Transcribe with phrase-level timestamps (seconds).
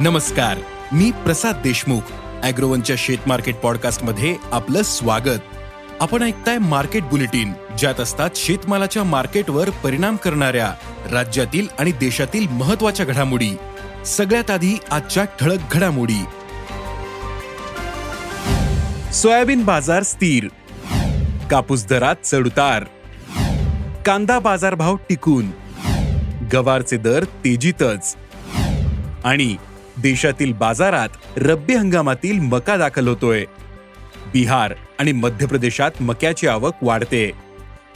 [0.00, 0.58] नमस्कार
[0.92, 2.00] मी प्रसाद देशमुख
[2.42, 5.40] अॅग्रोवनच्या शेत मार्केट पॉडकास्टमध्ये आपलं स्वागत.
[6.00, 10.74] आपण ऐकताय मार्केट बुलेटिन ज्यात असतात शेतमालाच्या मार्केटवर परिणाम करणाऱ्या
[11.12, 13.50] राज्यातील आणि देशातील महत्त्वाच्या घडामोडी.
[14.06, 16.24] सगळ्यात आधी आजच्या ठळक घडामोडी.
[19.12, 20.48] सोयाबीन बाजार स्थिर.
[21.50, 22.84] कापूस दरात चढउतार
[24.06, 25.50] कांदा बाजारभाव टिकून.
[26.52, 28.16] गवारचे दर तेजीतच.
[29.24, 29.56] आणि
[30.02, 33.44] देशातील बाजारात रब्बी हंगामातील मका दाखल होतोय.
[34.32, 37.32] बिहार आणि मध्य प्रदेशात मक्याची आवक वाढते.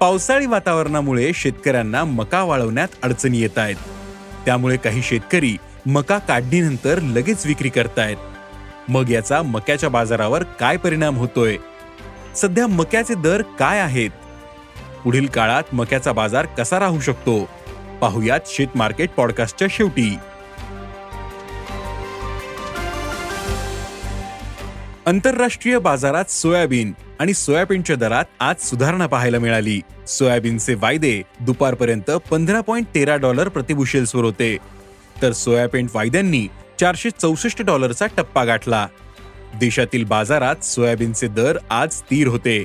[0.00, 3.76] पावसाळी वातावरणामुळे शेतकऱ्यांना मका वाळवण्यात अडचणी येत आहेत.
[4.44, 8.16] त्यामुळे काही शेतकरी मका काढणीनंतर लगेच विक्री करतायत.
[8.88, 11.56] मग याचा मक्याच्या बाजारावर काय परिणाम होतोय?
[12.36, 14.10] सध्या मक्याचे दर काय आहेत?
[15.04, 17.48] पुढील काळात मक्याचा बाजार कसा राहू शकतो?
[18.00, 20.16] पाहुयात शेत मार्केट पॉडकास्टच्या शेवटी.
[25.08, 29.80] आंतरराष्ट्रीय बाजारात सोयाबीन आणि सोयाबीनच्या दरात आज सुधारणा पाहायला मिळाली.
[30.08, 34.58] सोयाबीनचे वायदे दुपारपर्यंत पंधरा पॉईंट तेरा डॉलर प्रतिबुशेल्सवर होते.
[35.22, 36.48] तर सोयाबीन वायद्यांनी
[36.80, 38.86] चारशे चौसष्ट डॉलरचा टप्पा गाठला.
[39.60, 42.64] देशातील बाजारात सोयाबीनचे दर आज स्थिर होते.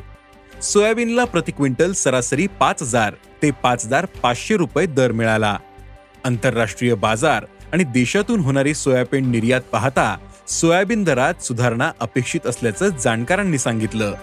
[0.61, 5.58] सोयाबीनला प्रति क्विंटल सरासरी पाच हजार ते पाच हजार पाचशे रुपये दर मिळाला.
[6.25, 14.13] आंतरराष्ट्रीय बाजार आणि देशातून होणारी सोयाबीन निर्यात पाहता सोयाबीन दरात सुधारणा अपेक्षित असल्याचं जाणकारांनी सांगितलं.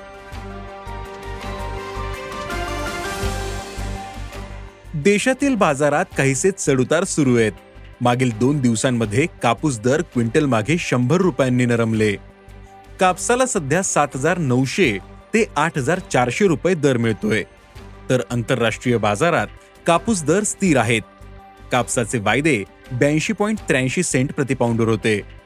[4.94, 7.52] देशातील बाजारात काहीसे चढउतार सुरू आहेत.
[8.00, 12.12] मागील दोन दिवसांमध्ये कापूस दर क्विंटल मागे शंभर रुपयांनी नरमले.
[13.00, 14.98] कापसाला सध्या सात हजार नऊशे
[15.34, 17.44] ते आठ हजार चारशे रुपये दर मिळतोय.
[18.10, 19.46] तर आंतरराष्ट्रीय बाजारात
[19.86, 21.02] कापूस दर स्थिर आहेत.
[21.72, 25.39] कापसाचे वायदे ब्याऐंशी पॉईंट त्र्याऐंशी सेंट प्रतिपाऊंडवर होते.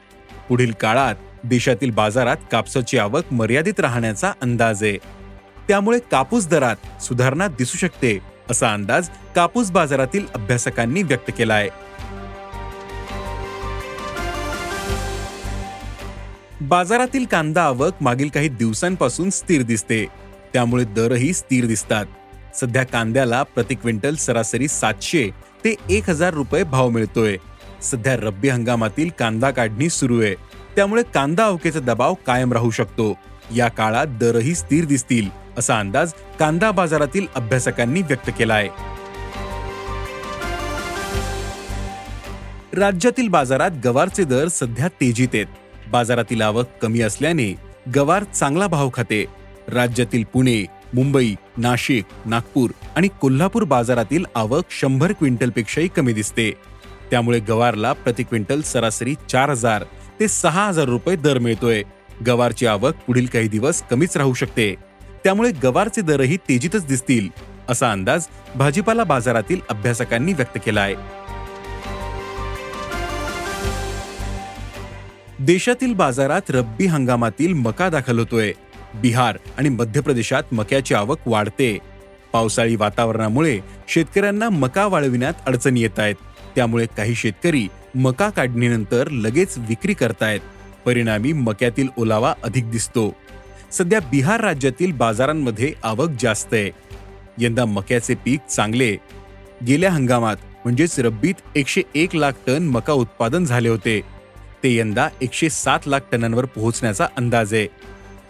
[0.49, 4.97] पुढील काळात देशातील बाजारात कापसाची आवक मर्यादित राहण्याचा अंदाज आहे.
[5.69, 8.19] त्यामुळे कापूस दरात सुधारणा दिसू शकते
[8.51, 11.69] असा अंदाज कापूस बाजारातील अभ्यासकांनी व्यक्त केला आहे
[16.61, 20.07] बाजारातील कांदा आवक मागील काही दिवसांपासून स्थिर दिसते.
[20.53, 22.07] त्यामुळे दरही स्थिर दिसतात.
[22.55, 25.29] सध्या कांद्याला प्रति क्विंटल सरासरी सातशे
[25.65, 27.37] ते एक हजार रुपये भाव मिळतोय.
[27.85, 30.35] सध्या रब्बी हंगामातील कांदा काढणी सुरू आहे.
[30.77, 33.13] त्यामुळे कांदा अवकेचा दबाव कायम राहू शकतो.
[33.57, 35.29] या काळात दरही स्थिर दिसतील
[35.59, 38.69] असा अंदाज कांदा बाजारातील अभ्यासकांनी व्यक्त केला आहे
[42.73, 45.47] राज्यातील बाजारात गवारचे दर सध्या तेजीत आहेत.
[45.93, 47.55] बाजारातील आवक कमी असल्याने
[47.97, 49.25] गवार चांगला भाव खाते.
[49.69, 56.53] राज्यातील पुणे मुंबई नाशिक नागपूर आणि कोल्हापूर बाजारातील आवक शंभर क्विंटलपेक्षाही कमी दिसते.
[57.15, 59.83] त्यामुळे गवारला प्रति क्विंटल सरासरी चार हजार
[60.21, 61.83] ते सहा हजार रुपये दर मिळतोय.
[62.27, 64.75] गवारची आवक पुढील काही दिवस कमीच राहू शकते.
[65.25, 67.29] त्यामुळे गवारचे दरही तेजीतच दिसतील
[67.69, 68.27] असा अंदाज
[68.57, 70.95] भाजीपाला बाजारातील अभ्यासकांनी व्यक्त केला आहे
[75.39, 78.53] देशातील बाजारात रब्बी हंगामातील मका दाखल होतोय.
[78.95, 81.79] बिहार आणि मध्य प्रदेशात मक्याची आवक वाढते.
[82.33, 83.59] पावसाळी वातावरणामुळे
[83.89, 86.15] शेतकऱ्यांना मका वाळविण्यात अडचणी येत आहेत.
[86.57, 90.41] त्यामुळे काही शेतकरी मका काढणीनंतर लगेच विक्री करतायत.
[90.85, 93.15] परिणामी मक्यातील ओलावा अधिक दिसतो.
[93.73, 96.71] सध्या बिहार राज्यातील बाजारांमध्ये आवक जास्त आहे.
[97.39, 98.97] यंदा मक्याचे पीक चांगले.
[99.67, 104.01] गेल्या हंगामात म्हणजेच रब्बीत एकशे एक लाख टन मका उत्पादन झाले होते.
[104.63, 107.67] ते यंदा एकशे सात लाख टनांवर पोहोचण्याचा अंदाज आहे.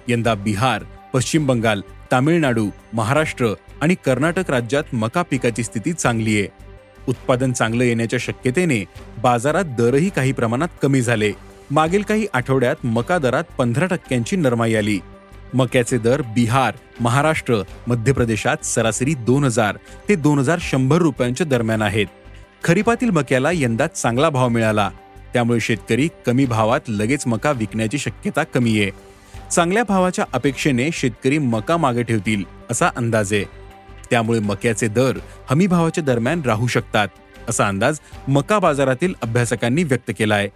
[0.09, 0.85] यंदा बिहार
[1.15, 1.83] पश्चिम बंगाल
[2.13, 3.47] तामिळनाडू महाराष्ट्र
[3.81, 6.64] आणि कर्नाटक राज्यात मका पिकाची स्थिती चांगली आहे.
[7.09, 8.85] उत्पादन चांगलं येण्याच्या शक्यतेने
[9.23, 11.33] बाजारात दरही काही प्रमाणात कमी झाले.
[11.71, 14.99] मागील काही आठवड्यात मका दरात पंधरा टक्क्यांची नरमाई आली.
[15.55, 17.57] मक्याचे दर बिहार महाराष्ट्र
[17.87, 19.79] मध्य प्रदेशात सरासरी दोन हजार
[20.09, 22.07] ते दोन हजार शंभर रुपयांच्या दरम्यान आहेत.
[22.65, 24.91] खरीपातील मक्याला यंदा चांगला भाव मिळाला.
[25.33, 28.91] त्यामुळे शेतकरी कमी भावात लगेच मका विकण्याची शक्यता कमी आहे.
[29.51, 33.45] चांगल्या भावाच्या अपेक्षेने शेतकरी मका मागे ठेवतील असा अंदाज आहे.
[34.11, 35.19] त्यामुळे मक्याचे दर
[35.51, 37.09] हमीभावाच्या दरम्यान राहू शकतात
[37.49, 37.99] असा अंदाज
[38.29, 40.49] मका बाजारातील अभ्यासकांनी व्यक्त केला आहे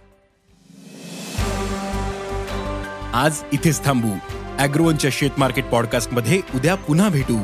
[3.13, 4.11] आज इथेच थांबू.
[4.59, 7.37] अॅग्रोवनच्या शेत मार्केट पॉडकास्टमध्ये उद्या पुन्हा भेटू.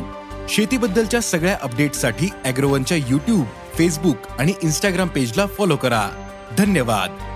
[0.49, 3.45] शेतीबद्दलच्या सगळ्या अपडेटसाठी अॅग्रोवनच्या युट्यूब
[3.77, 6.09] फेसबुक आणि इंस्टाग्राम पेजला फॉलो करा.
[6.57, 7.34] धन्यवाद.